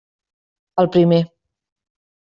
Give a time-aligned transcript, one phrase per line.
[0.85, 1.21] El primer.